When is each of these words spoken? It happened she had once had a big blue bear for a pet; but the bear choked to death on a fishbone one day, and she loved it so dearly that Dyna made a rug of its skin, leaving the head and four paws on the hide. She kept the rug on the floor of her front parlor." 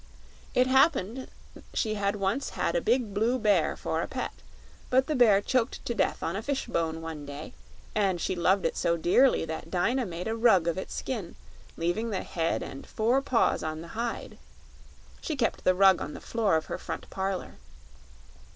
It 0.55 0.65
happened 0.65 1.29
she 1.75 1.93
had 1.93 2.15
once 2.15 2.49
had 2.57 2.75
a 2.75 2.81
big 2.81 3.13
blue 3.13 3.37
bear 3.37 3.77
for 3.77 4.01
a 4.01 4.07
pet; 4.07 4.31
but 4.89 5.05
the 5.05 5.13
bear 5.13 5.41
choked 5.41 5.85
to 5.85 5.93
death 5.93 6.23
on 6.23 6.35
a 6.35 6.41
fishbone 6.41 7.01
one 7.03 7.23
day, 7.23 7.53
and 7.93 8.19
she 8.19 8.35
loved 8.35 8.65
it 8.65 8.75
so 8.75 8.97
dearly 8.97 9.45
that 9.45 9.69
Dyna 9.69 10.07
made 10.07 10.27
a 10.27 10.35
rug 10.35 10.67
of 10.67 10.79
its 10.79 10.95
skin, 10.95 11.35
leaving 11.77 12.09
the 12.09 12.23
head 12.23 12.63
and 12.63 12.87
four 12.87 13.21
paws 13.21 13.61
on 13.61 13.81
the 13.81 13.89
hide. 13.89 14.39
She 15.21 15.35
kept 15.35 15.65
the 15.65 15.75
rug 15.75 16.01
on 16.01 16.15
the 16.15 16.19
floor 16.19 16.55
of 16.55 16.65
her 16.65 16.79
front 16.79 17.07
parlor." 17.11 17.57